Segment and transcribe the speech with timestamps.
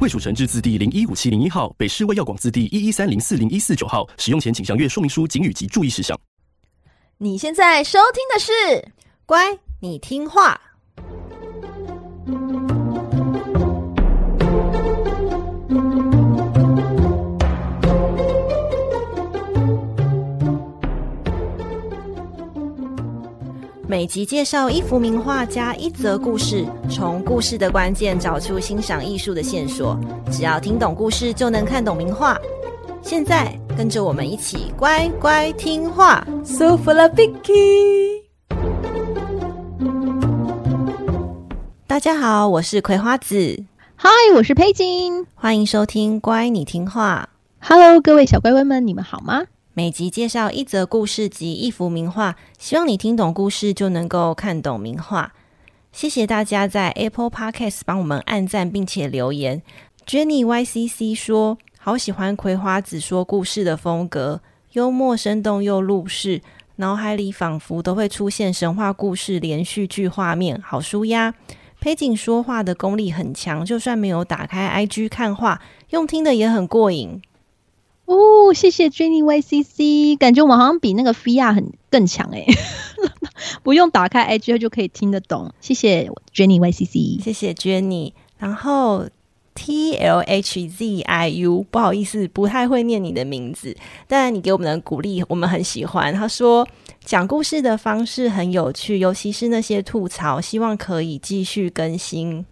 [0.00, 4.08] 卫署成字字第零一五七零一号，北市卫药广字第一一三零四零一四九号。
[4.16, 6.16] 使用前请详阅说明书、警语及注意事项。
[7.16, 8.52] 你现在收听的是
[9.26, 10.60] 《乖，你听话》。
[23.90, 29.98] 每集介绍一幅名画加一则故事，从故事的关键找出欣赏艺术的线索。
[30.30, 32.38] 只要听懂故事，就能看懂名画。
[33.00, 36.22] 现在跟着我们一起乖乖听话。
[36.44, 38.24] So for the Vicky，
[41.86, 43.64] 大家好，我是葵花子。
[43.96, 45.26] 嗨，我是佩金。
[45.34, 47.30] 欢迎收听乖，你听话。
[47.58, 49.44] Hello，各位小乖乖们，你们好吗？
[49.78, 55.32] 每集介绍一则故事及一幅名画，希望你听懂故事就能够看懂名画。
[55.92, 59.62] 谢谢大家在 Apple Podcast 帮我们按赞并且留言。
[60.04, 64.40] Jenny YCC 说：“好喜欢葵花子说故事的风格，
[64.72, 66.42] 幽默生动又入世，
[66.74, 71.32] 脑海里仿佛都会出现神话故事连续剧画面，好舒压。
[71.78, 77.22] 裴景说话的功力很强，就算没有打开 IG 看画，用听的也很过瘾。”
[78.08, 82.46] 哦，谢谢 Jenny YCC，感觉我们好像比那个 VR 很更强哎，
[83.62, 85.52] 不用打开 IG 就可以听得懂。
[85.60, 88.14] 谢谢 Jenny YCC，谢谢 Jenny。
[88.38, 89.06] 然后
[89.54, 93.76] T L H Z I U，不好意思，不太会念你的名字，
[94.06, 96.14] 但你给我们的鼓励我们很喜欢。
[96.14, 96.66] 他说
[97.04, 102.46] 讲故事的方式很有趣，尤其是那些吐槽，希望可以继续更新。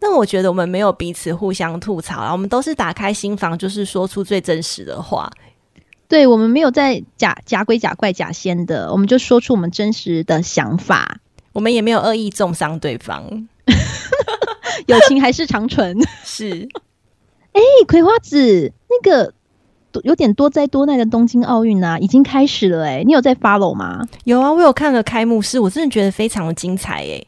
[0.00, 5.30] 但我觉得我们没有彼此互相吐槽啊，我们都是打开心房，就是说出最真实的话。
[6.06, 11.20] 对，我们没有在假假鬼假怪假仙的，我们就说出我们真实的想法。
[11.52, 13.24] 我们也没有恶意重伤对方
[14.86, 15.98] 友情还是长存。
[16.24, 16.68] 是，
[17.52, 19.34] 哎、欸，葵花子，那个
[20.04, 24.06] 有点多灾多难的东京奥运啊，已经开始了哎、欸，你有在 follow 吗？
[24.24, 27.26] 有啊，我有看了开幕式，我真的觉得非常的精彩哎、欸。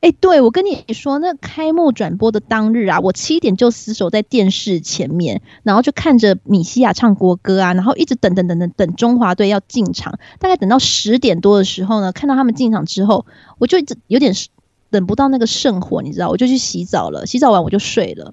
[0.00, 13.26] 哎、对，我跟你说，那开幕转播的当日啊，我七点就死守在电视前面，然后就看着米西亚唱国歌啊，然后一直等等等等等中华队要进场，大概等到十点多的时候呢，看到他们进场之后，
[13.58, 14.32] 我就有点
[14.88, 18.32] 等不到那个圣火，你知道，我就去洗澡了，洗澡完我就睡了，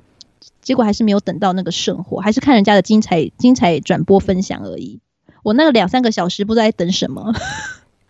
[0.62, 5.02] 结果还是没有等到那个圣火，还是看人家的精彩精彩转播分享而已。
[5.44, 7.34] 我那个两三个小时不知道在等什么。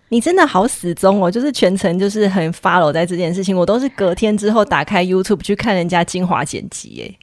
[0.09, 7.17] 你真的好死忠哦，就是全程就是很 follow 在这件事情，我都是隔天之后打开 YouTube 去看人家精华剪辑，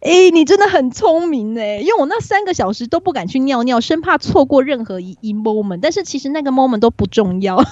[0.00, 7.62] 诶诶，你真的很聪明诶，因为我那三个小时都不敢去尿尿，生怕错过任何一一 moment，但是其实那个 moment 都不重要，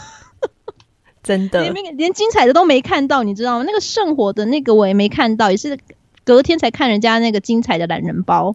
[1.23, 3.65] 真的，连连精彩的都没看到，你知道吗？
[3.67, 5.79] 那个圣火的那个我也没看到，也是
[6.25, 8.55] 隔天才看人家那个精彩的懒人包。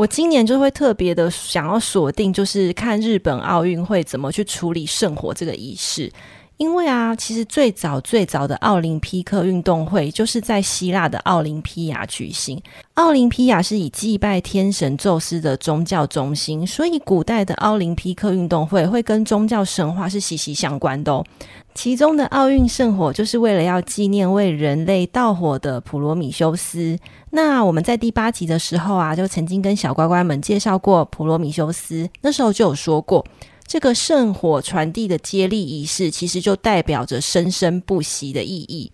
[0.00, 6.10] 我今年就会特别的想要锁定，就是看日本奥运会怎么去处理圣火这个仪式。
[6.60, 12.60] 因为啊，其实最早最早的奥林匹克运动会就是在希腊的奥林匹亚举行。
[12.92, 21.24] 奥林匹亚是以祭拜天神宙斯的宗教中心，所以古代的奥林匹克运动会会跟宗教神话是息息相关的哦。
[21.74, 26.98] 其中的奥运圣火就是为了要纪念为人类盗火的普罗米修斯。
[27.30, 32.06] 那我们在第八集的时候啊，就曾经跟小乖乖们介绍过普罗米修斯。
[32.20, 33.24] 那时候就有说过，
[33.70, 38.90] 这个圣火传递的接力仪式，其实就代表着生生不息的意义。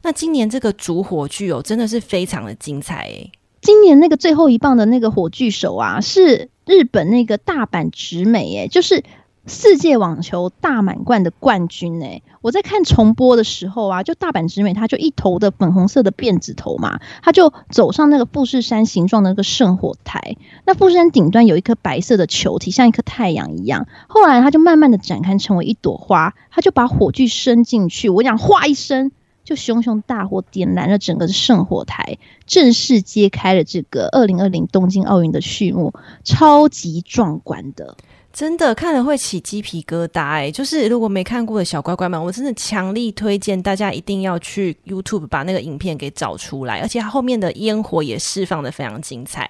[0.00, 3.30] 那今年这个主火炬哦，真的是非常的精彩诶。
[3.60, 9.04] 今年那个最后一棒的那个火炬手啊，是日本那个大阪直美诶，就是。
[9.46, 23.86] 世界网球大满贯的冠军哎、欸，我在看重播的时候啊，就大阪直美，她就一头的粉红色的辫子头嘛，她就走上那个富士山形状的那个圣火台，那富士山顶端有一颗白色的球体，像一颗太阳一样。
[24.08, 29.12] 后来他就慢慢的展开成为一朵花，他就把火炬伸进去，我讲哗一声，
[29.44, 32.16] 就熊熊大火点燃了整个圣火台，
[32.46, 35.92] 正式揭开了这个二零二零东京奥运的序幕，
[36.24, 37.94] 超级壮观的。
[38.34, 40.50] 真的看了会起鸡皮疙瘩哎！
[40.50, 49.48] 就是如果没看过的小乖乖们，我真的强力推荐大家一定要去 YouTube 把那个影片给找出来，而且它后面的烟火也释放的非常精彩。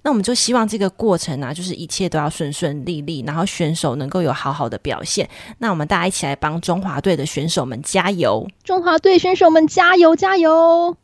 [0.00, 5.28] 那我们就希望这个过程啊，就是一切都要顺顺利利，然后选手能够有好好的表现。
[5.58, 8.48] 那我们大家一起来帮中华队的选手们加油！
[8.64, 10.96] 中华队选手们加油加油！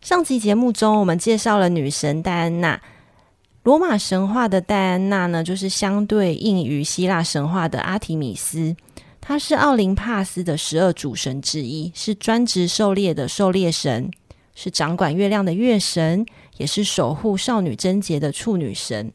[0.00, 2.80] 上集节目中，我们介绍了女神戴安娜。
[3.62, 8.74] 罗马神话的戴安娜呢，就是相对应于希腊神话的阿提米斯。
[9.20, 14.10] 她是奥林帕斯的十二主神之一，是专职狩猎的狩猎神，
[14.54, 16.24] 是掌管月亮的月神，
[16.56, 19.12] 也是守护少女贞洁的处女神。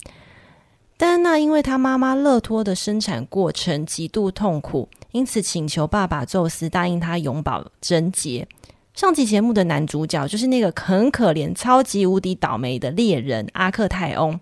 [0.96, 8.48] 戴安娜因为她妈妈勒托的生产过程极度痛苦，因此请求爸爸宙斯答应她永葆贞洁。
[8.96, 14.40] 上集节目的男主角就是那个很可怜、超级无敌倒霉的猎人阿克泰翁，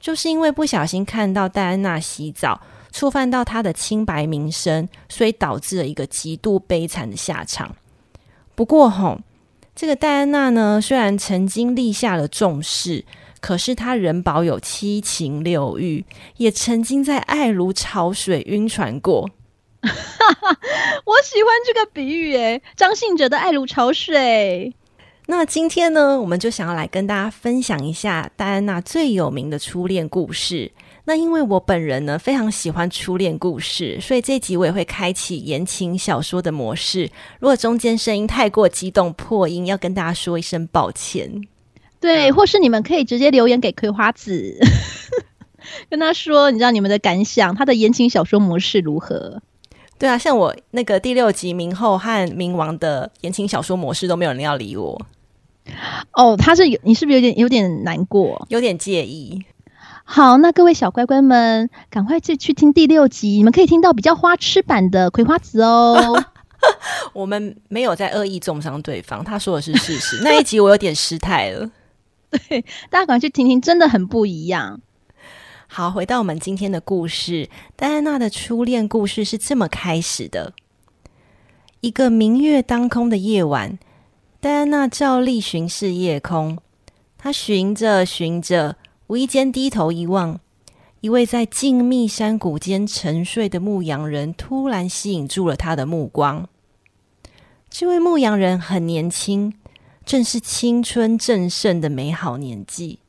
[0.00, 7.76] 就是因为不小心看到戴安娜洗澡，触犯到她的清白名声，所以导致了一个极度悲惨的下场。
[8.54, 9.20] 不过吼，
[9.76, 13.04] 这个戴安娜呢，虽然曾经立下了重誓，
[13.42, 16.06] 可是她仍保有七情六欲，
[16.38, 19.28] 也曾经在爱如潮水晕船过。
[19.82, 20.58] 哈哈，
[21.04, 24.74] 我喜欢这个比喻诶，张信哲的爱如潮水。
[25.26, 30.72] 那今天呢，我们就想要来跟大家分享一下戴安娜最有名的初恋故事。
[31.04, 37.10] 那因为我本人呢非常喜欢初恋故事，所以这集我也会开启言情小说的模式。
[37.38, 41.42] 如果中间声音太过激动破音，要跟大家说一声抱歉。
[42.00, 44.58] 对，或是你们可以直接留言给葵花子，
[45.88, 49.42] 跟他说，你知道你们的感想，他的言情小说模式如何？
[50.00, 54.98] 对啊，像我那个第六集明后和明王的言情小说模式都没有人要理我。
[56.14, 59.44] 哦，他是有，你是不是有点有点难过，有点介意？
[60.02, 66.24] 好，那各位小乖乖们，赶快去去听第六集，你们可以听到比较花痴版的葵花籽哦。
[67.12, 70.22] 我们没有在恶意中伤对方，他说的是事实。
[70.24, 71.70] 那一集我有点失态了，
[72.48, 74.80] 对，大家赶快去听听，真的很不一样。
[75.72, 77.48] 好，回到我们今天的故事。
[77.76, 80.52] 戴安娜的初恋故事是这么开始的：
[81.80, 83.78] 一个明月当空的夜晚，
[84.40, 86.58] 戴安娜照例巡视夜空。
[87.16, 90.40] 她寻着寻着，无意间低头一望，
[91.02, 96.48] 一位在静谧山谷间沉睡的牧羊人突然吸引住了她的目光。
[97.70, 99.54] 这位牧羊人很年轻，
[100.04, 102.99] 正是青春正盛的美好年纪。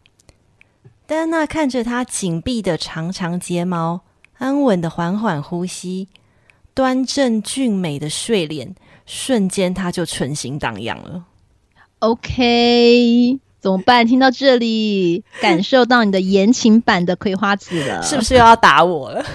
[1.12, 4.00] 戴安娜看着他紧闭的长长睫毛，
[4.38, 6.08] 安稳的缓缓呼吸，
[6.74, 8.74] 端正俊美的睡脸，
[9.06, 11.26] 瞬间他就春心荡漾了。
[12.00, 14.08] OK，怎么办？
[14.08, 19.26] 听到这里， 感受到你的言情版的葵花籽了，是不是又要打我了？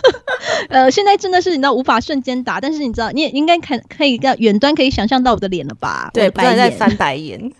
[0.68, 6.10] 呃，现在真的是你知道无法瞬间打，但是你知道你也应该看可以在远端可以想象到我的脸了吧？
[6.12, 7.50] 对，不然在翻白眼。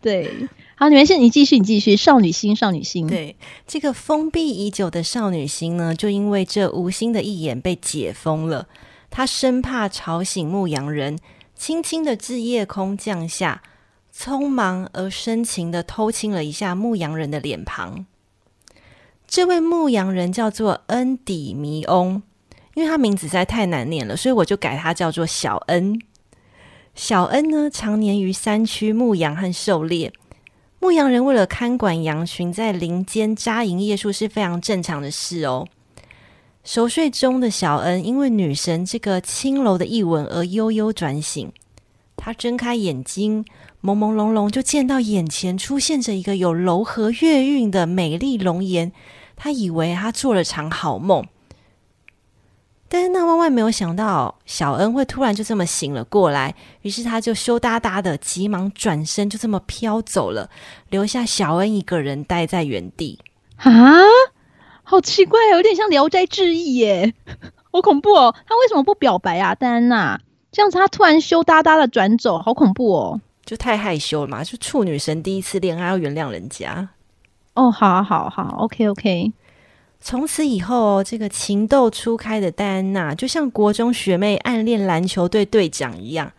[0.00, 0.32] 对。
[0.80, 1.96] 好，你们先，你继续，你继续。
[1.96, 3.08] 少女心，少女心。
[3.08, 3.34] 对，
[3.66, 8.68] 这个封闭已久的少女心呢，就因为这无心的一眼被解封了。
[9.10, 11.18] 她生怕吵醒牧羊人，
[11.56, 13.60] 轻轻的自夜空降下，
[14.16, 18.06] 匆忙而深情的偷亲了一下牧羊人的脸庞。
[19.26, 22.22] 这位牧羊人叫做恩底弥翁，
[22.74, 26.00] 因为他名字实在太难念了，所以我就改他叫做小恩。
[26.94, 30.12] 小恩呢，常年于山区牧羊和狩猎。
[30.80, 35.66] 牧羊人为了看管羊群，在林间扎营夜宿是非常正常的事哦。
[36.62, 41.50] 熟睡中的小恩，因为女神这个轻柔的一吻而悠悠转醒。
[42.16, 43.44] 他睁开眼睛，
[43.82, 48.92] 朦朦胧胧就见到眼前出现着一个有柔和月晕的美丽容颜。
[49.34, 51.26] 他以为他做了场好梦。
[52.88, 60.48] 但是那万万没有想到，小恩会突然就这么醒了过来，于是他就羞答答的，急忙转身，就这么飘走了，
[60.88, 63.18] 留下小恩一个人待在原地。
[63.56, 63.70] 啊，
[64.82, 67.12] 好奇怪，有点像《聊斋志异》耶，
[67.70, 68.34] 好恐怖哦！
[68.46, 69.54] 他为什么不表白啊？
[69.54, 70.18] 戴安娜
[70.50, 73.20] 这样子，他突然羞答答的转走，好恐怖哦！
[73.44, 76.88] 就太害羞了嘛，就处女神第一次恋爱要原谅人家。
[77.54, 79.32] 哦，好好好，OK OK。
[80.00, 86.32] 从此以后，这个情窦初开的戴安娜，就像国中学妹暗恋篮球队队长一样，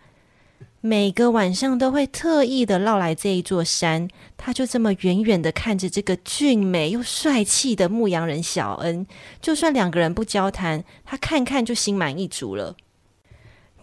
[0.82, 4.08] 每个晚上都会特意的绕来这一座山。
[4.38, 9.06] 她就这么远远的看着这个俊美又帅气的牧羊人小恩，
[9.42, 12.75] 就算两个人不交谈，她看看就心满意足了。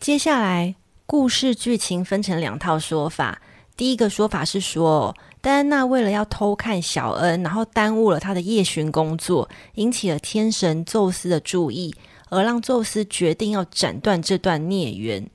[0.00, 3.42] 接下来，故事剧情分成两套说法。
[3.76, 11.94] 第一个说法是说，戴安娜为了要偷看小恩，然后耽误了他的夜巡工作，引起了天神宙斯的注意，
[12.30, 15.28] 而让宙斯决定要斩断这段孽缘。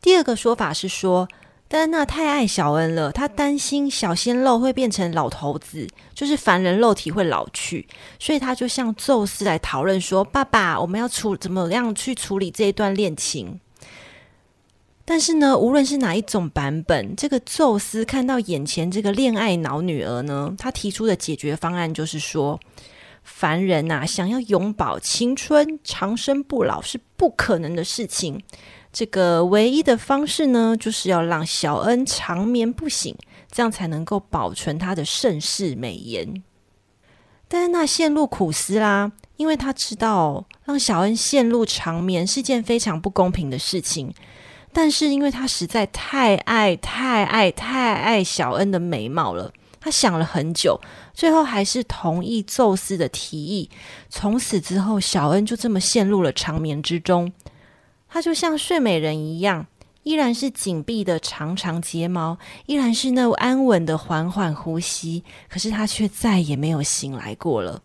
[0.00, 1.26] 第二个说法是说，
[1.66, 7.88] 戴安娜太爱小恩了，她担心小鲜肉会变成老头子，就是凡人肉体会老去，
[8.20, 13.58] 所以她就向宙斯来讨论说：“爸爸，我们要处怎么样去处理这一段恋情？”
[15.08, 22.58] 但是呢，无论是哪一种版本，这个宙斯看到眼前这个恋爱脑女儿呢，他提出的解决方案就是说，
[23.22, 28.42] 凡人呐、啊，想要永葆青春、长生不老是不可能的事情。
[28.92, 33.14] 这个唯一的方式呢，就是要让小恩长眠不醒，
[33.48, 36.42] 这样才能够保存她的盛世美颜。
[37.46, 44.12] 戴安娜陷入苦思啦，因为她知道让小恩陷入长眠是件非常不公平的事情。
[44.76, 50.78] 但是因为他实在太爱、太爱、太爱小恩的美貌了，他想了很久，
[51.14, 53.70] 最后还是同意宙斯的提议。
[54.10, 57.32] 从此之后，小恩就这么陷入了长眠之中。
[58.06, 59.66] 他就像睡美人一样，
[60.02, 65.24] 依然是紧闭的长长睫毛，依然是那安稳的缓缓呼吸。
[65.48, 67.80] 可是他却再也没有醒来过了。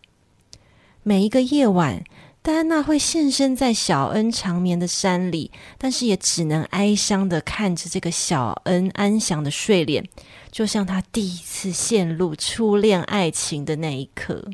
[1.02, 2.04] 每一个夜晚，
[2.44, 10.04] 戴安娜会现身在小恩长眠的山里，但是也只能哀伤的看着这个小恩安详的睡脸，
[10.50, 14.50] 就像她第一次陷入初恋爱情的那一刻。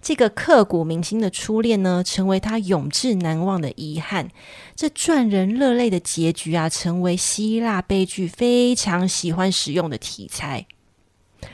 [0.00, 4.30] 这个刻骨铭心的初恋呢，成为他永志难忘的遗憾。
[4.74, 10.66] 这赚人热泪的结局啊，成为希腊悲剧非常喜欢使用的题材。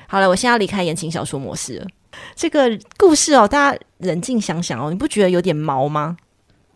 [0.06, 1.86] 好了，我现在要离开言情小说模式了。
[2.36, 6.16] 这个故事哦，大家冷静想想哦，你不觉得有点毛吗？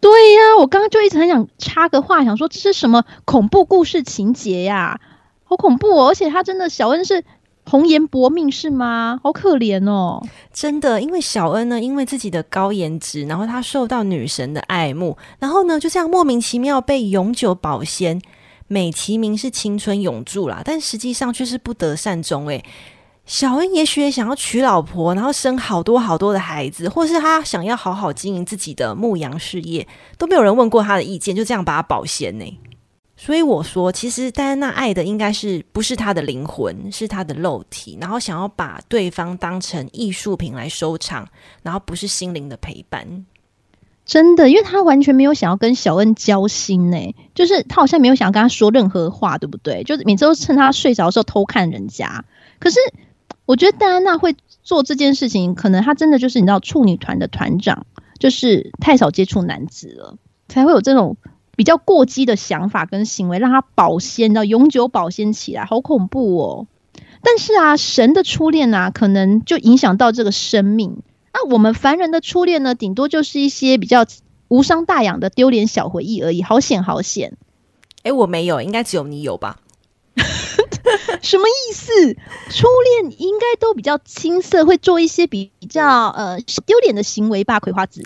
[0.01, 5.01] 对呀、啊，我刚刚就一直很想插个话，想说这是什么恐怖故事情节呀？
[5.45, 6.09] 好恐怖哦！
[6.09, 7.25] 而且他真的小恩是。
[7.69, 9.19] 红颜薄命是吗？
[9.25, 10.25] 好可怜哦！
[10.53, 18.23] 真的，因为小恩呢，因为自己的高颜值，然后他受到女神的爱慕，然后呢，就这样莫名其妙被永久保鲜，
[18.69, 22.47] 美其名是青春永驻啦，但实际上却是不得善终。
[22.47, 22.65] 诶，
[23.27, 32.59] 小恩也许也想要娶老婆，然后生好多好多的孩子，或是他想要好好经营自己的牧羊事业，都没有人问过他的意见，就这样把他保鲜呢。
[33.17, 41.27] 所以我说，其实戴安娜爱的应该是不是她的灵魂，是她的肉体，然后想要把对方当成艺术品来收藏，
[41.63, 43.27] 然后不是心灵的陪伴。
[44.05, 49.83] 真的，因为他完全没有想要跟小恩交心呢，就是他好像没有想要跟他说任何话，对不对？
[49.83, 52.25] 就是每次都趁他睡着的时候偷看人家。
[52.61, 52.79] 可是
[53.47, 57.87] 我觉得戴安娜会做这件事情，可能她真的就是你知道处女团的团长，
[58.19, 61.17] 就是太少接触男子了，才会有这种。
[61.57, 66.67] 比较过激的想法跟行为，让她保鲜，到永久保鲜起来，好恐怖哦！
[67.23, 70.99] 但是啊，神的初恋啊，可能就影响到这个生命。
[71.33, 74.05] 那、我们凡人的初恋呢，顶多就是一些比较
[74.49, 77.39] 无伤大雅的丢脸小回忆而已，好险好险！
[78.03, 79.59] 哎，我没有，应该只有你有吧？
[81.27, 82.15] 什么意思？
[82.51, 82.69] 初
[83.01, 87.59] 恋应该都比较青涩，会做一些比较呃丢脸的行为吧？
[87.59, 88.01] 葵花子。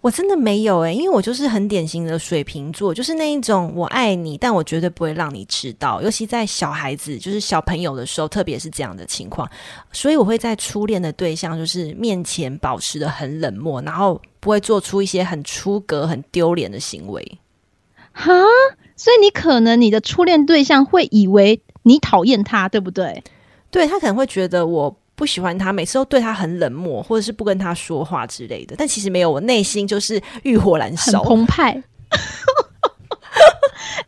[0.00, 6.00] 我真的没有哎、欸，因为我就是很典型的水瓶座，就是那一种我爱你，但我绝对不会让你知道。
[6.00, 9.50] 尤其在小孩子，就是小朋友的时候，特别是这样的情况，
[9.90, 17.38] 所以我会在初恋的对象就是面前保持的很冷漠，然后不会做出一些很出格、很丢脸的行为。
[18.12, 18.32] 哈，
[18.94, 23.24] 所以你可能你的初恋对象会以为你讨厌他，对不对？
[23.70, 24.94] 对，他可能会觉得我。
[25.18, 28.76] 不喜欢他，每次都对他很冷漠，或者是不跟他说话之类的。
[28.76, 31.70] 但其实没有，我内心就是欲火燃烧，很澎湃。
[31.72, 31.78] 哎、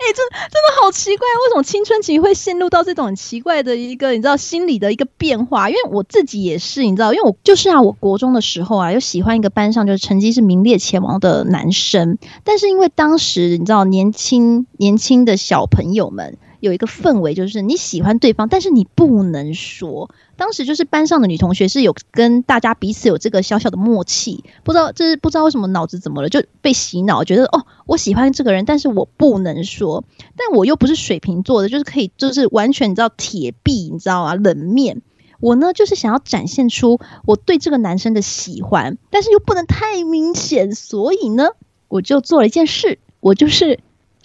[0.04, 5.70] 欸，这真的好奇怪，为什么青春期会陷入到这种很奇怪的一个你知道心理的一个变化？
[5.70, 16.37] 因为我自己也是，你知道，因为我就是啊，我国中的时候啊，有喜欢一个班上就是成绩是名列前茅的男生，但是因为当时你知道年轻年轻的小朋友们。
[16.61, 20.11] 有一个氛围，就是你喜欢对方，但是你不能说。
[20.37, 30.05] 当时就是班上的女同学是有跟大家彼此有这个小小的默契，不知道这是不知道为什么脑子怎么了，就被洗脑，觉得哦，我喜欢这个人，但是我不能说。
[30.37, 34.35] 但我又不是水瓶座的，就是可以，就是完全你知道铁壁，你知道啊？
[34.35, 35.03] 冷面。
[35.41, 41.50] 我呢，就是想要展现出我对这个男生的喜欢，但是又不能太明显，所以呢，
[41.87, 43.79] 我就做了一件事，我就是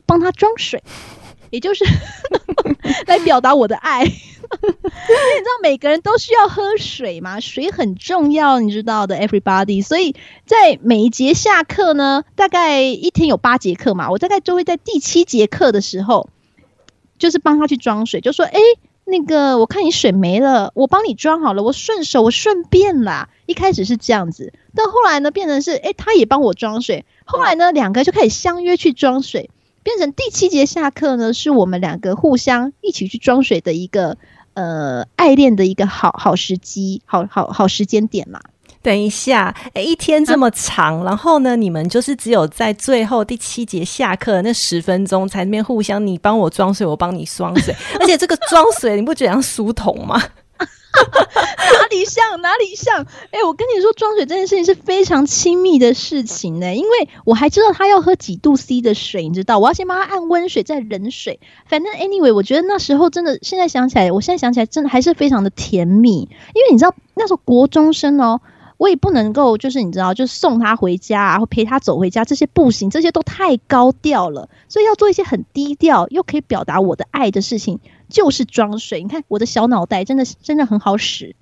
[0.08, 0.84] 帮他装水。
[1.54, 1.86] 也就是
[3.06, 9.84] 来表达我的爱， 因为你知道每个人都需要喝水嘛，水很重要，你知道的，everybody。
[9.84, 10.16] 所以
[10.48, 16.28] 在每一节下课呢，大概一天有八节课嘛，我大概就会在第七节课的时候，
[17.20, 18.60] 就是帮他去装水，就说：“哎，
[19.06, 29.52] 那个我看你水没了，我帮你装好了，我顺手我顺便啦。”一开始是这样子，到后来呢，变成是哎，他也帮我装水，后来呢，两个就开始相约去装水。
[29.84, 34.18] 变成第七节下课呢，是我们两个互相一起去装水的一个
[34.54, 38.40] 呃爱恋的一个好好时机，好好好时间点嘛。
[38.82, 50.22] 等一下，哎，一天这么长，然后呢，你们就是只有在最后第七节下课那十分钟才那边互相，你帮我装水，我帮你装水， 而且这个装水你不觉得像书童吗？
[51.74, 53.06] 哪里像哪里像？
[53.32, 61.40] 哎，我跟你说，装水这件事情是非常亲密的事情呢，因为我还知道他要喝几度 C 的水，你知道，我要先帮他按温水，再冷水。
[61.66, 68.42] 反正 anyway，我觉得那时候真的，现在想起来，我现在想起来真的还是非常的甜蜜，因为你知道那时候国中生哦。
[68.84, 74.50] 我也不能够，就是你知道，就送他回家啊，或陪他走回家，这些不行，这些都太高调了。
[74.68, 79.02] 所以要做一些很低调又可以表达我的爱的事情，就是装水。
[79.02, 81.34] 你看我的小脑袋真的真的很好使。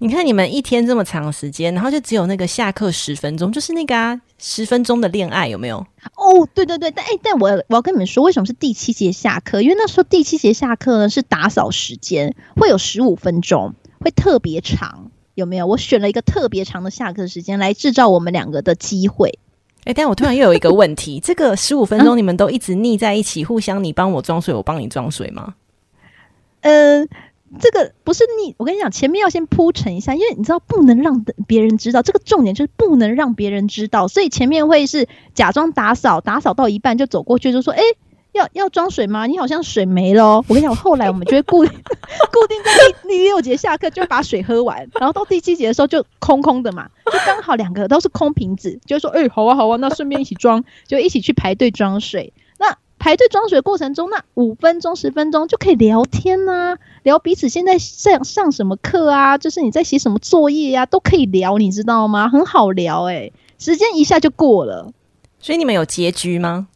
[0.00, 5.76] 你看你们一天这么长时间，然后就只有那个下课十分钟，就是那个啊十分钟的恋爱有没有？
[6.16, 9.62] 哦，对对对，但哎，但我我要跟你们说，为什么是第七节下课？
[9.62, 15.12] 因为那时候第七节下课呢是打扫时间，会有十五分钟，会特别长。
[15.34, 15.66] 有没有？
[15.66, 19.38] 我选了一个特别长的下课时间来制造我们两个的机会。
[19.84, 25.54] 哎，但我突然又有一个问题： 这个十五分钟你们都一直腻在一起，嗯、互相你帮我装水，我帮你装水吗？
[26.62, 27.08] 嗯、呃，
[27.60, 28.54] 这个不是腻。
[28.56, 37.82] 我跟你讲，前面要先铺陈一下，因为你知道不能让别人知道，这个重点就是不能让别人知道，所以前面会是假装打扫，打扫到一半就走过去就说：“哎。”
[38.34, 39.26] 要要装水吗？
[39.26, 40.36] 你好像水没了。
[40.48, 41.72] 我跟你讲，后来我们就会固定
[42.32, 42.70] 固定在
[43.02, 52.32] 第第六节下课就把水喝完，然后到第七节的时候就空空的嘛，就刚好两个都是空瓶子，就说哎、好啊好啊，那顺便一起装，就一起去排队装水。
[52.58, 62.28] 那排队装水过程中，那五分钟十分钟就可以聊天呐、啊，聊彼此现在上上什么课啊，就是你在写什么作业呀、啊，都可以聊，你知道吗？
[62.28, 64.92] 很好聊哎、时间一下就过了。
[65.38, 66.66] 所以你们有结局吗？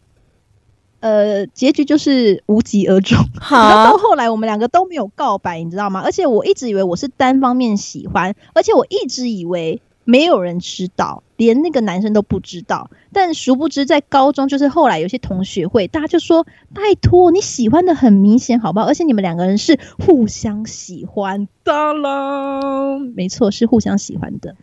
[1.00, 3.19] 呃，结局就是无疾而终。
[3.40, 6.00] 好， 到后来我们两个都没有告白，你知道吗？
[6.05, 12.90] 而且我一直以为我是单方面喜欢，而且我一直以为没有人知道，连那个男生都不知道。
[13.12, 18.87] 但殊不知，在高中就是后来有些同学会，大家就说：“拜托，你喜欢的很明显，好不好？
[18.87, 22.99] 而且你们两个人是互相喜欢的啦。
[23.17, 24.56] ”没错，是互相喜欢的。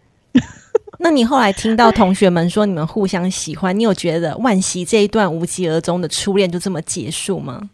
[1.05, 7.69] 那你后来听到同学们说你们互相喜欢，你有觉得惋惜这一段无疾而终的初恋就这么结束吗？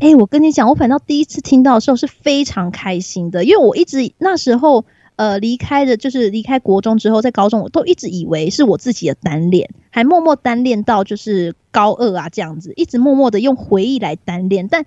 [0.00, 14.84] 哎、我跟你讲，我反倒第一次听到的时候是非常开心的，因为我一直那时候呃离开的，就是离开国中之后，在高中我都一直以为是我自己的单恋，还默默单恋到就是高二啊这样子，一直默默的用回忆来单恋，但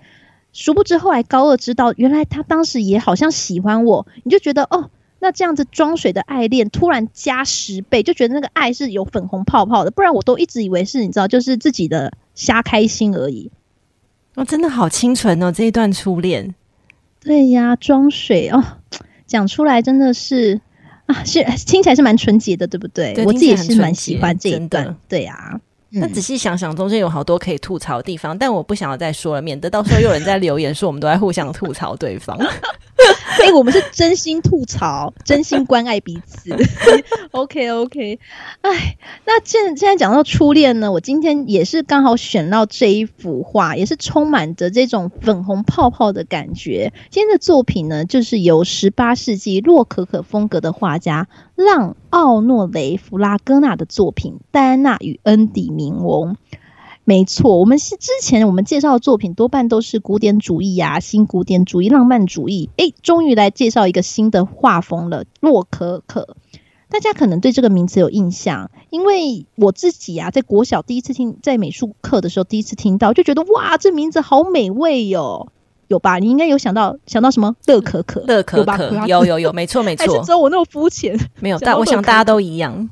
[0.52, 4.90] 殊不知后来高二知道，原来他当时也好像喜欢我，你就觉得哦。
[5.24, 13.52] 那这样子装水的爱恋突然加十倍，就觉得那个爱是有粉红泡泡的，不然我都一直以为是你知道，就是自己的瞎开心而已。
[14.34, 16.56] 哦，真的好清纯哦，这一段初恋。
[17.20, 18.64] 对呀，装水哦，
[19.28, 20.60] 讲出来真的是
[21.06, 23.14] 啊，是听起来是蛮纯洁的，对不对？
[23.14, 24.98] 对，我自己也是蛮喜欢这一段。
[25.08, 25.62] 对呀。
[25.94, 32.38] 那仔细想想，中间有好多可以吐槽的地方，但我不想要再说了，免得到时候又有人在留言说我们都在互相吐槽对方。
[33.36, 36.56] 所 以我们是真心吐槽，真心关爱彼此。
[37.32, 38.20] OK OK，
[38.62, 46.94] 哎，那现现在讲到初恋呢，我今天也是刚好选到这一幅画，也是充满着这种粉红泡泡的感觉。
[47.10, 51.28] 今天的作品呢，就是由十八世纪洛可可风格的画家。
[51.64, 56.34] 让奥诺雷·弗拉戈纳的作品《戴安娜与恩迪冥翁》，
[57.04, 62.70] 没错，我们是之前我们介绍的作品多半都是古典主义啊、新古典主义、浪漫主义。
[62.78, 66.36] 诶，终于来介绍一个新的画风了——洛可可。
[66.90, 75.52] 大家可能对这个名字有印象，因为我自己啊，在国小第一次听，在美术课的时候第一次听到，就觉得哇，这名字好美味哟、
[75.92, 76.20] 有吧？
[76.20, 77.54] 你应该有想到想到什么？
[77.68, 80.08] 乐可可，乐可可，有有有，没错 没错。
[80.08, 81.20] 还是只有我那么肤浅？
[81.42, 82.90] 没有，但 我想大家都一样。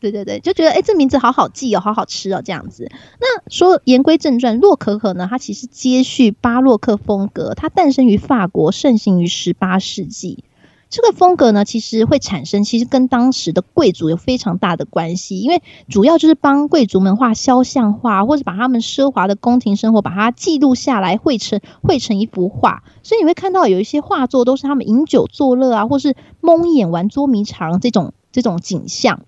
[0.00, 2.90] 对对对，就觉得哎，这名字好好记哦，好好吃哦，这样子。
[3.20, 10.44] 那说言归正传，洛可可呢，它其实接续巴洛克风格，它诞生于法国，盛行于十八世纪。
[10.90, 22.84] 这个风格呢，其实会产生，其实跟当时的贵族有非常大的关系，因为主要就是帮贵族们画肖像画，或者把他们奢华的宫廷生活把它记录下来，绘成绘成一幅画。
[23.02, 29.22] 所以你会看到有一些画作都是他们饮酒作乐啊，或是蒙眼玩捉迷藏这种这种景象。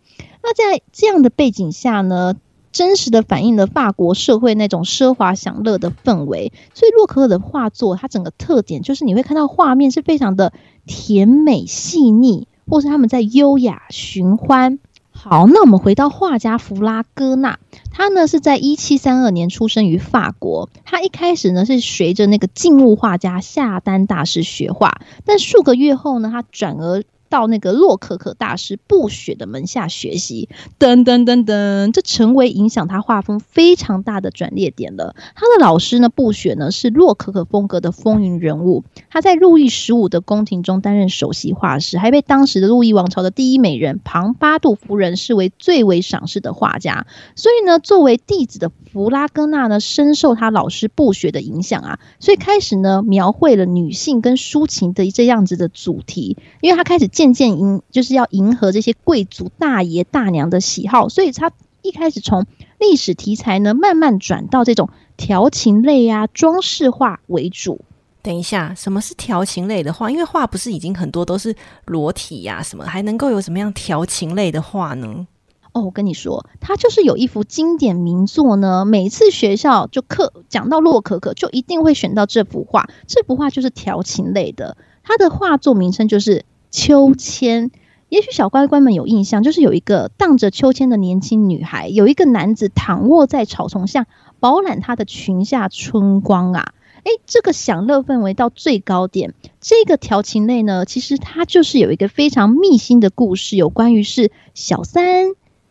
[0.44, 2.34] 那在这样的背景下呢，
[2.70, 6.52] 真实的反映了法国社会那种奢华享乐的氛围。
[6.74, 10.52] 所以洛可可的画作，它整个特点就是你会看到画面是非常的。
[10.86, 14.78] 甜美细腻，或是他们在优雅寻欢，
[15.10, 17.58] 好，那我们回到画家弗拉戈纳，
[17.90, 20.70] 他呢是在一七三二年出生于法国。
[20.84, 27.02] 他一开始呢是随着那个静物画家夏丹大师学画，但数个月后呢，他转而。
[27.28, 35.16] 到那个洛可可大师布雪的门下学习，噔噔噔噔，这成为影响他画风非常大的转捩点了。
[35.34, 47.06] 他的老师呢，布雪呢是洛可可风格的风云人物，他在路易十五的宫廷中担任首席画师，还被当时的路易王朝的第一美人庞巴杜夫人视为最为赏识的画家。
[47.34, 57.06] 所以呢，作为弟子的弗拉戈纳呢，深受他老师布雪的影响啊，所以开始呢描绘了女性跟抒情的这样子的主题，因为他开始。
[57.16, 61.50] 渐渐迎就是要迎合这些贵族大爷大娘的喜好，所以他
[61.80, 62.44] 一开始从
[62.78, 67.80] 历史题材呢，慢慢转到这种调情类啊、装饰画为主。
[68.20, 70.10] 等一下，什么是调情类的画？
[70.10, 75.26] 因为画不是已经很多都是裸体呀、啊，什么还能够有什么样调情类的画呢？
[75.72, 82.86] 哦，我跟你说，他就是有一幅经典名作呢，每次学校就课讲到洛可可，就一定会选到这幅画。
[83.06, 86.44] 这幅画就是调情类的，他的画作名称就是。
[86.76, 87.70] 秋千，
[88.10, 94.06] 也许小乖乖们有印象，就是有一个荡着秋千的年轻女孩，有一个男子躺卧在草丛下，
[94.40, 96.74] 饱览她的裙下春光啊！
[97.04, 99.32] 诶，这个享乐氛围到最高点。
[99.58, 105.28] 这个调情类呢，其实它就是有一个非常密心的故事，有关于是小三、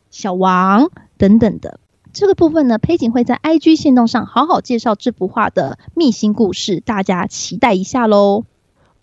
[0.09, 0.89] 小王
[1.19, 1.79] 等等的
[2.13, 2.79] 这个部分呢。
[2.79, 8.45] 佩锦会在 IG 线动上好好介绍这幅画的密心故事，大家期待一下喽。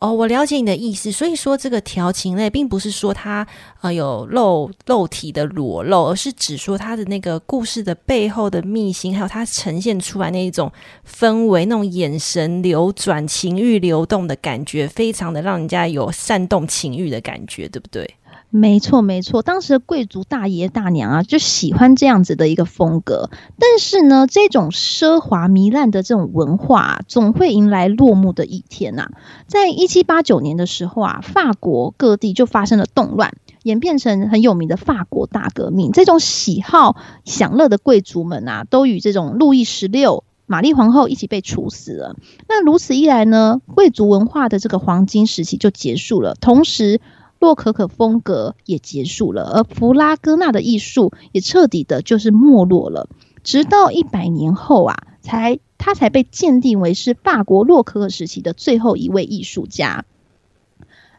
[0.03, 1.13] 哦，我了解你的意思。
[1.13, 3.47] 所以说，这个调情类并不是说它
[3.83, 10.73] 呃有露肉体的裸露，而是指说他的那个故事的背后的秘辛，还有他呈现出来那一种
[11.09, 18.17] 氛围、那种眼神流转、情欲流动的感觉，非常的让人家有煽动情欲的感觉，对不对？
[18.55, 23.31] 没错，没错，当时的贵族大爷大娘啊，就喜欢这样子的一个风格。
[23.59, 29.09] 但是呢，这种奢华糜烂的这种文化啊，总会迎来落幕的一天呐、
[29.47, 35.91] 在一七八九年的时候啊，法国各地就发生了动乱，演变成很有名的法国大革命。
[35.91, 42.17] 这种喜好享乐的贵族们啊，都与这种路易十六、玛丽皇后一起被处死了。
[42.51, 46.35] 那如此一来呢，贵族文化的这个黄金时期就结束了。
[46.35, 47.01] 同时，
[47.43, 53.09] 洛可可风格也结束了，而弗拉戈纳的艺术也彻底的就是没落了。
[53.43, 60.05] 直到一百年后啊，才他才被鉴定为是法国洛可可时期的最后一位艺术家。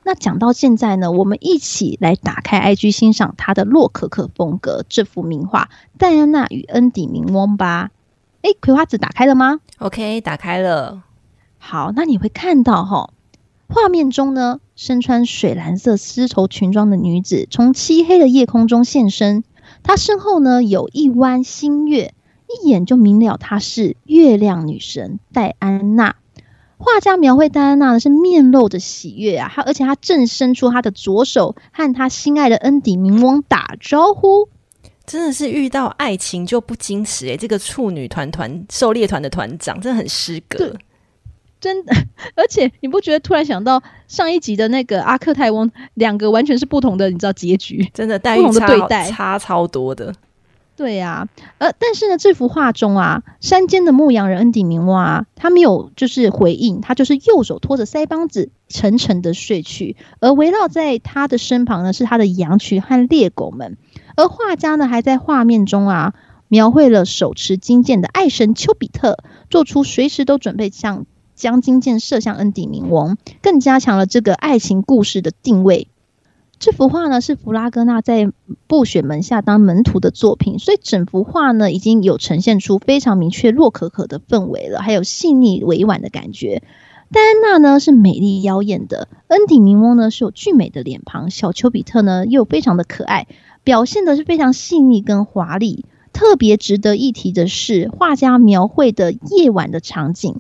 [0.05, 7.91] 那讲到现在呢，我们一起来打开 IG 欣赏他的洛可可风格这幅名画《戴安娜与恩底明翁》吧。
[8.43, 11.03] 诶，葵花籽打开了吗？OK，打开了。
[11.57, 13.09] 好，那你会看到哈。
[13.67, 19.43] 画面中呢，身穿水蓝色丝绸裙装的女子从漆黑的夜空中现身。
[19.83, 22.13] 她身后呢，有一弯新月，
[22.47, 26.15] 一眼就明了她是月亮女神戴安娜。
[26.77, 34.49] 画家描绘戴安娜呢，是面露着喜悦啊，她而且她正伸出她的左手，和她心爱的恩迪明翁打招呼。
[35.05, 40.73] 真的是遇到爱情就不矜持诶、欸，这个处女团团狩猎团的团长真的很失格。
[41.63, 41.95] 真的，
[42.35, 50.13] 而且你不觉得突然想到上一集的那个阿克泰翁，两个完全是不同的，你知道结局，真的待遇差不同的对待差超多的。
[50.75, 51.27] 对呀、啊，
[51.59, 63.77] 呃，但是呢，这幅画中啊，山间的牧羊人恩迪明翁啊，他没有就是回应，他就是右手托着腮帮子，沉沉的睡去，而围绕在他的身旁呢，是他的羊群和猎狗们，
[64.17, 66.13] 而画家呢，还在画面中啊，
[66.49, 71.05] 描绘了手持金剑的爱神丘比特，做出随时都准备向。
[71.35, 75.87] 将金箭射向恩迪明翁，更加强了这个爱情故事的定位。
[76.59, 78.31] 这幅画呢，是弗拉戈纳在
[78.67, 86.63] 布雪门下当门徒的作品，所以整幅画呢，已经有呈现出非常明确洛可可的氛围了，还有细腻委婉的感觉。
[87.11, 93.27] 戴安娜呢，是美丽妖艳的，恩迪明翁呢，是有俊美的脸庞，小丘比特呢，又非常的可爱，
[93.63, 95.85] 表现的是非常细腻跟华丽。
[96.13, 100.37] 特别值得一提的是，画家描绘的夜晚的场景。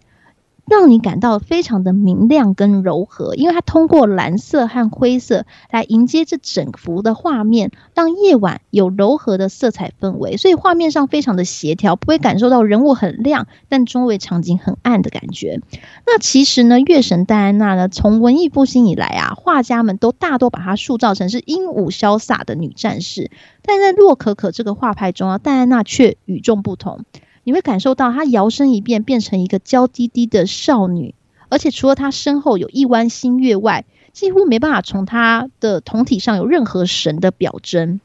[0.65, 15.59] 让你感到非常的明亮跟柔和，因为它通过蓝色和灰色来迎接这整幅的画面，让夜晚有柔和的色彩氛围，所以画面上非常的协调，不会感受到人物很亮，但周围场景很暗的感觉。
[16.07, 23.29] 那其实呢，月神戴安娜呢，从文艺复兴以来啊，画家们都大多把她塑造成是英武潇洒的女战士，
[23.63, 27.01] 但在洛可可这个画派中啊，戴安娜却与众不同。
[27.43, 31.15] 你会感受到她摇身一变，变成一个娇滴滴的少女，
[31.49, 37.99] 而且除了她身后有一弯新月外，几乎没办法从她的胴体上有任何神的表征。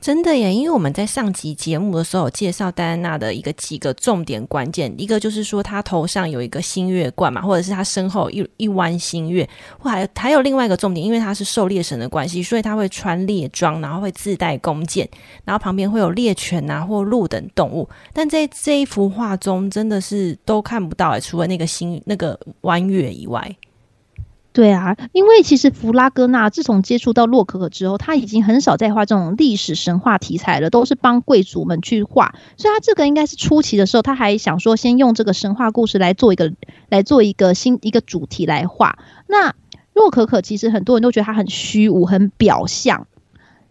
[0.00, 9.46] 真的耶，因为我们在上集节目的时候介绍戴安娜的一个几个重点关键，一个就是说她头上有一个新月冠嘛，或者是她身后一一弯新月，
[9.78, 15.06] 或还有还有另外一个重点，因为她是狩猎神的关系，所以她会穿猎装，然后会自带弓箭，
[15.44, 17.86] 然后旁边会有猎犬啊或鹿等动物。
[18.14, 23.54] 但在这一幅画中，真的是都看不到哎，除了那个新那个弯月以外。
[24.52, 32.34] 对啊，因为其实弗拉戈纳自从接触到洛可可之后，他已经很少再画这种历史神话题材了，都是帮贵族们去画。
[32.56, 36.52] 所以他这个应该是初期的时候，他还想说先用这个神话故事来做一个
[36.88, 38.98] 来做一个新一个主题来画。
[39.28, 39.54] 那
[39.94, 43.06] 洛可可其实很多人都觉得他很虚无、很表象。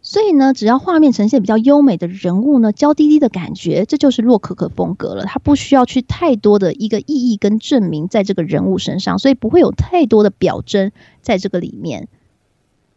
[0.10, 5.26] 所以呢，只要画面呈现比较优美的人物呢，娇滴滴的感觉，这就是洛可可风格了。
[5.26, 10.92] 它不需要去太多的一个意义跟证明在这个人物身上，所以不会有太多的表征
[11.22, 12.08] 在这个里面。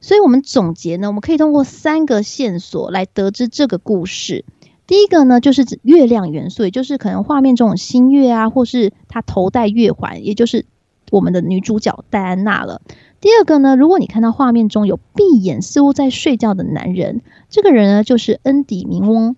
[0.00, 4.46] 所以我们总结呢，我们可以通过三个线索来得知这个故事。
[4.86, 10.64] 第一个呢，就是指月亮元素，也就是可能画面中有新月啊，或是她头戴月环，也就是
[11.10, 12.80] 我们的女主角戴安娜了。
[13.22, 19.36] 第二个呢，如果你看到画面中有闭眼似乎在睡觉的男人，这个人呢就是恩底明翁。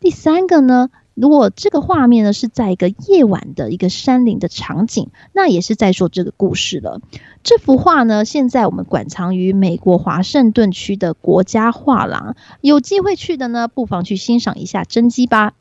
[0.00, 7.00] 第三个呢，如果这个画面呢是在一个夜晚的一个山林的场景，那也是在说这个故事了。
[7.44, 15.52] 这幅画呢，现在我们馆藏于美国华盛顿区的国家画廊，有机会去的呢，不妨去欣赏一下真迹吧。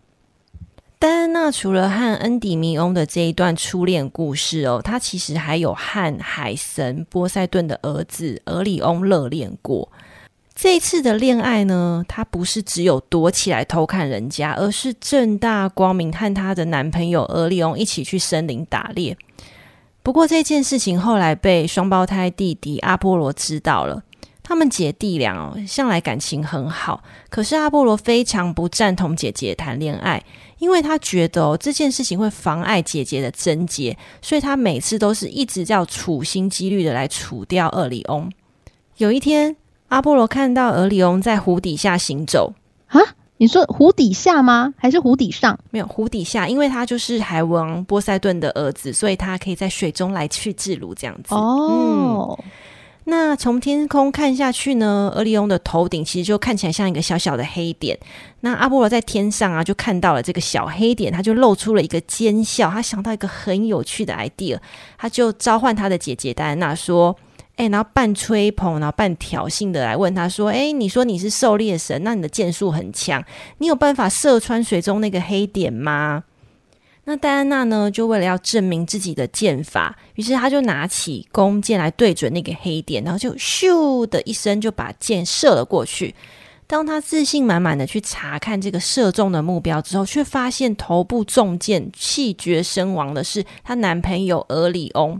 [1.02, 9.90] 戴安娜除了和恩底弥翁的这一段初恋故事哦，她其实还有和海神波塞顿的儿子俄里翁热恋过。
[10.54, 19.18] 这次的恋爱呢，她不是只有躲起来偷看人家，而是正大光明和她的男朋友俄里翁一起去森林打猎。
[20.04, 24.04] 不过这件事情后来被双胞胎弟弟阿波罗知道了。
[24.44, 27.04] 他们姐弟俩哦，向来感情很好。
[27.30, 30.24] 可是阿波罗非常不赞同姐姐谈恋爱，
[30.60, 38.32] 因为他觉得哦，这件事情会妨碍姐姐的贞洁，所以他每次都是一直要处心积虑的来除掉厄里翁。
[38.98, 39.56] 有一天，
[39.88, 42.54] 阿波罗看到厄里翁在湖底下行走
[42.88, 43.00] 啊？
[43.38, 44.74] 你说湖底下吗？
[44.78, 45.58] 还是湖底上？
[45.72, 51.34] 没有湖底下，因为他就是海王波塞顿的儿子，所以他可以在水中来去自如这样子。
[51.34, 52.38] 哦。
[52.38, 52.45] 嗯
[53.10, 57.98] 那从天空看下去呢，俄里翁的头顶其实就看起来像一个小小的黑点。
[58.41, 62.69] 那阿波罗在天上啊，就看到了这个小黑点，他就露出了一个奸笑。
[62.69, 64.60] 他想到一个很有趣的 idea，
[64.98, 67.15] 他就召唤他的姐姐戴安娜说
[67.58, 73.24] ：“哎、然后半吹捧，然后半挑衅的来问他说：‘哎、你说你是狩猎神，那你的箭术很强，
[73.58, 76.24] 你有办法射穿水中那个黑点吗？’”
[77.10, 86.13] 那戴安娜呢，就为了要证明自己的剑法，于是她就拿起弓箭来对准那个黑点，然后就咻的一声就把箭射了过去。
[86.67, 95.19] 当她自信满满的去查看这个射中的目标之后，却发现头部中箭气绝身亡的是她男朋友俄里翁。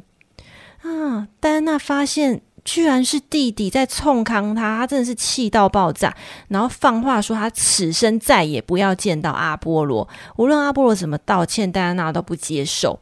[0.84, 2.42] 啊，戴安娜发现。
[2.66, 6.16] 居然是弟弟在冲康他，他真的是气到爆炸，
[6.48, 13.00] 然后放话说他此生再也不要见到阿波罗，无论阿波罗怎么道歉，戴安娜都不接受。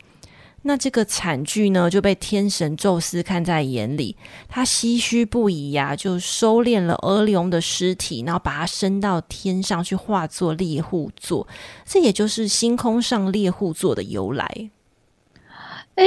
[0.63, 4.17] 那这个惨剧呢，就被天神宙斯看在眼里，
[4.50, 11.48] 他唏嘘不已呀、就收敛了俄里翁的尸体，然后把他升到天上去，化作猎户座，
[11.86, 14.70] 这也就是星空上猎户座的由来。
[15.98, 16.06] 哎，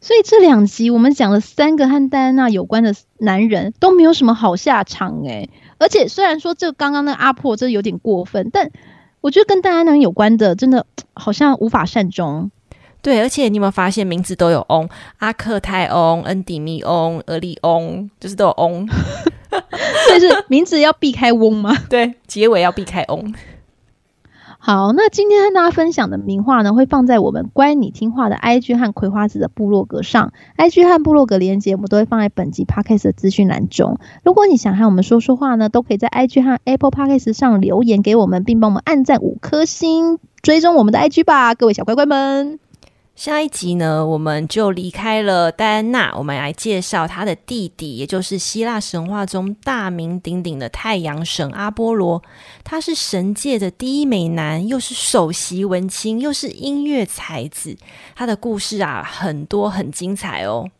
[0.00, 5.48] 所以这两集我们讲了三个和戴安娜有关的男人，都没有什么好下场哎。
[5.78, 8.70] 而且虽然说这刚刚那阿破真的有点过分，但
[9.20, 12.52] 我觉得跟戴安娜有关的，真的好像无法善终。
[13.02, 14.88] 对，而且你有没有发现名字都有翁？
[15.18, 18.86] 阿克泰翁、恩底密翁、俄利翁，就是都有翁。
[19.50, 21.76] 所以是名字要避开翁吗？
[21.90, 23.34] 对，结尾要避开翁。
[24.72, 33.98] 好，那今天和大家分享的名画呢，会放在我们乖你听话的 IG 和葵花籽的部落格上，IG 和部落格连接我们都会放在本集 Podcast 的资讯栏中。
[34.22, 42.60] 如果你想和我们说说话呢，都可以在 IG 和 Apple Podcast 上留言给我们，并帮我们按赞五颗星，追踪我们的 IG 吧，各位小乖乖们。
[43.20, 52.22] 下一集呢，我们就离开了戴安娜，我们来介绍她的弟弟，也就是希腊神话中大名鼎鼎的太阳神阿波罗。
[52.64, 57.76] 他是神界的第一美男，又是首席文青，又是音乐才子。
[58.16, 60.70] 他的故事啊，很多很精彩哦。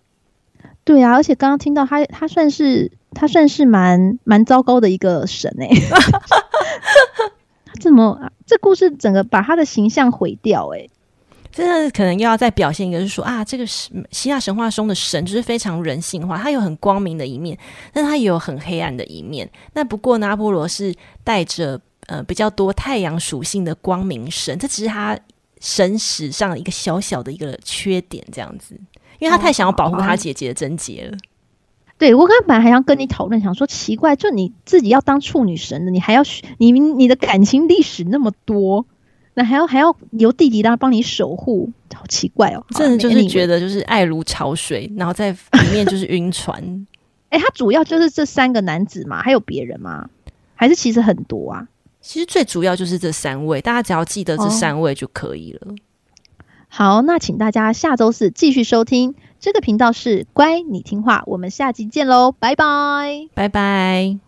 [0.83, 5.69] 对啊，而且刚刚听到他，他算是他算是蛮蛮糟糕的一个神哎。
[7.67, 10.89] 他怎么这故事整个把他的形象毁掉哎？
[11.53, 17.59] 真的可能又要再表现一个，就是说啊，这个是希腊神话中的神，就是非常人性化，他有很光明的一面，
[17.93, 19.51] 但他也有很黑暗的一面。
[19.73, 25.19] 那不过呢，阿波罗是带着呃比较多太阳属性的光明神，这只是他
[25.61, 28.75] 神史上一个小小的一个缺点，这样子，
[29.19, 31.19] 因为他太想要保护他姐姐的贞洁了。
[31.99, 36.23] 对，我刚本来还想跟你讨论，想说奇怪，就你自己要当处女神的，你还要
[36.57, 38.87] 你你的感情历史那么多，
[39.35, 42.65] 那还要还要由弟弟来帮你守护，好奇怪哦！
[42.71, 46.87] 真的就是觉得就是爱如潮水，然后在里面就是晕船。
[47.31, 50.09] 哎，他主要就是这三个男子嘛，还有别人吗？
[50.55, 51.69] 还是其实很多啊？
[52.01, 55.61] 其实最主要就是这三位，大家只要记得这三位就可以了。
[55.69, 55.75] 哦、
[56.69, 59.15] 好，那请大家下周四继续收听。
[59.39, 64.19] 这个频道是乖，你听话，我们下集见喽，拜拜，拜拜。